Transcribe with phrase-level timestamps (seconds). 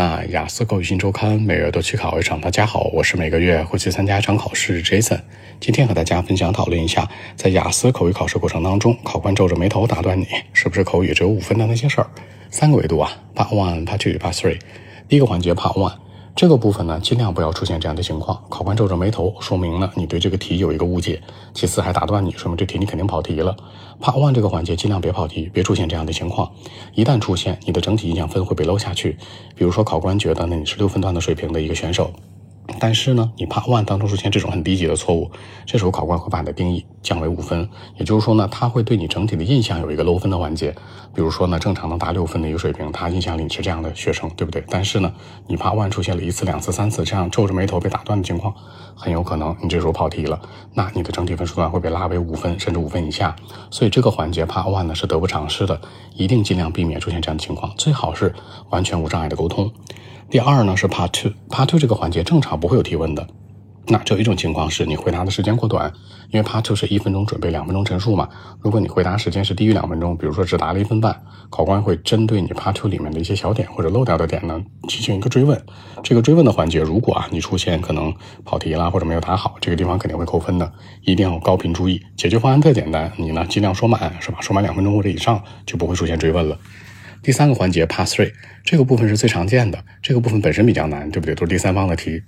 [0.00, 5.20] 那雅思口语新周刊每月都去考一场，大家好，我是每个月会去参加一场考试，Jason。
[5.60, 12.06] 今天和大家分享讨论一下，在雅思口语考试过程当中，考官皱着眉头打断你，是不是口语只有五分的那些事儿？
[12.48, 14.58] 三个维度啊，Part One、Part Two、Part Three。
[15.06, 15.92] 第一个环节 Part One。
[16.36, 18.42] 这个部分呢，尽量不要出现这样的情况。
[18.48, 21.20] 考官皱着眉头，说明呢你对这个题有一个误解。
[21.52, 23.54] 其次还打断你，说明这题你肯定跑题了。
[24.00, 26.50] Part One 这个环节尽量别跑题，别出现这样的情况。
[26.94, 29.18] 一旦出现，你的整体印象分会被漏下去。
[29.54, 32.10] 比如说，考官觉得呢你是六分段的水平的一个选手。
[32.80, 35.30] 但是呢，你 Part One 当中出现这种很低级的错误，
[35.66, 40.74] 这时候考官会把你的定义降为五分，也就是说呢，他会对你整体的印象有一个漏分的环节。
[41.12, 44.64] 比如说呢，正常能达六分的一个水平，他印象里你是这样的学生，对不对？
[44.70, 45.12] 但是呢，
[45.46, 48.54] 你 Part One 出现了一次、两次、三次这样皱着眉头被打断的情况，
[48.94, 50.40] 很有可能你这时候跑题了，
[50.72, 53.34] 那你的整体分数段会被拉为五分，甚至五分以下。
[53.70, 55.80] 所以这个环节 Part One 呢是得不偿失的，
[56.14, 58.32] 一定尽量避免出现这样的情况，最好是
[58.70, 59.70] 完全无障碍的沟通。
[60.30, 63.26] 第二呢是 Part Two，Part Two 这个环节正常不会有提问的。
[63.88, 65.92] 那只有一种情况是你回答的时间过短，
[66.30, 68.28] 因为 Part Two 是一分钟准备两分钟陈述嘛。
[68.60, 71.20] 如果你回答时间是低于两分钟，比如说只答了一分半，
[71.50, 75.60] 考官会针对你 Part Two 里面的一些小点或者漏掉的点呢进行一个追问。
[76.04, 78.14] 这个追问的环节，如果啊你出现可能
[78.44, 82.00] 跑题啦或者没有答好，这个地方肯定会扣分的，一定要高频注意。
[82.16, 84.38] 解决方案特简单，你呢尽量说满是吧？
[84.40, 86.56] 说满两分钟或者以上就不会出现追问了。
[87.22, 88.32] 第三个环节 Pass Three，
[88.64, 91.34] 这个部分是最常见的，这个部分本身比较难，对不对？
[91.34, 92.22] 都是第三方的题。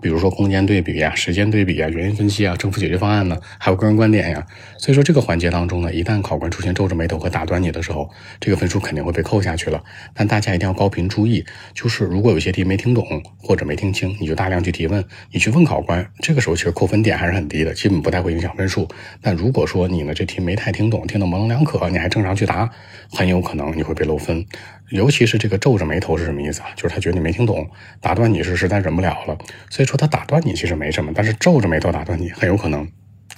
[0.00, 4.46] 比如说空间对比呀、时间对比呀、原因分析啊、政府解决方案呢，还有个人观点呀。
[4.78, 9.82] 所以说这个环节当中呢，一旦考官出现皱着眉头和打断你的时候，这个分数肯定会被扣下去了。
[10.14, 13.06] 但大家一定要高频注意，就是如果有些题没听懂
[13.38, 18.88] 或者没听清，你就大量去提问，你去问考官，这个时候其实扣分点还是很低的，基本不太会影响分数。
[19.20, 22.68] 但如果说你呢这题没太听懂，听得模棱两可，你还正常去答，
[23.12, 24.44] 很有可能你会被漏分。
[24.90, 26.66] 尤其是这个皱着眉头是什么意思啊？
[26.76, 27.66] 就是他觉得你没听懂，
[28.00, 29.38] 打断你是实在忍不了了。
[29.70, 32.88] 所以说他打断你其实没什么，但是皱着眉头打断你很有可能。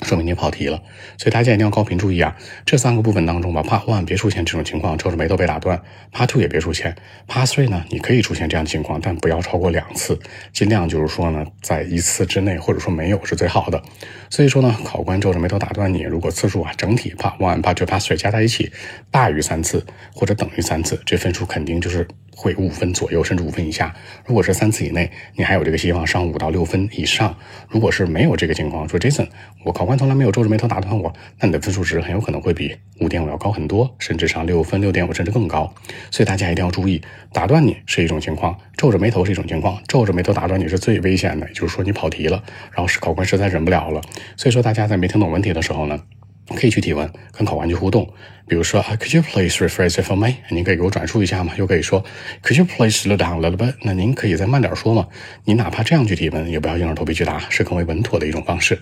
[0.03, 0.83] 说明你跑题了，
[1.17, 2.37] 所以大家一定要高频注意啊！
[2.67, 5.81] 这三个部分当中吧，Part One 别出现这种情况，皱着眉头被打断
[6.13, 6.97] ；Part Two 也别出现
[7.29, 10.19] ；Part Three 呢，你可以出现这样的情况，但不要超过两次，
[10.53, 13.81] 尽量就是说呢，在一次之内，或者说没有是最好的。
[14.29, 18.73] 所以说呢，考官皱着眉头打断你，如果次数啊，整体 Part One、Part Two、Part Three 加在一起
[19.13, 23.95] 大于三次或者等于三次，这分数肯定就是会五分左右，甚至五分以下。
[24.27, 27.37] 如果是三次以内，你还有这个希望上五到六分以上。
[27.69, 29.29] 如果是没有这个情况，说 Jason，
[29.65, 29.85] 我考。
[29.85, 35.71] 官从来没有皱着眉头打断我，那你的分数值很有可能会比五点五要高很多，甚至上六分、六点五甚至更高。
[36.11, 37.03] 所以大家一定要注意，
[37.35, 39.79] 打断你是一种情况，皱着眉头是一种情况。
[39.87, 44.01] 皱着眉头打断你是最危险的，就是说你跑题了，然后是考官实在忍不了了。
[44.39, 46.01] 所以说大家在没听懂问题的时候呢，
[46.49, 48.07] 可以去提问，跟考官去互动。
[48.47, 50.35] 比如说，Could you please rephrase it for me？
[50.51, 51.55] 您可以给我转述一下吗？
[51.57, 52.05] 又可以说
[52.43, 53.75] ，Could you please slow down a little bit？
[53.83, 55.09] 那您可以再慢点说吗？
[55.45, 58.79] 你哪怕这样去提问，也不要硬着头皮去答，是更为稳妥的一种方式。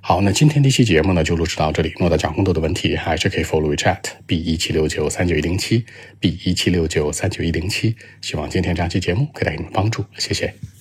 [0.00, 1.92] 好，那今天这期节目呢就录制到这里。
[1.98, 5.84] 诺大讲更多的问题，还是可以 follow WeChat B 一七六九三九一零七
[6.20, 7.96] B 一七六九三九一零七。
[8.22, 10.75] 希望今天这期节目可以带给你们帮助，谢谢。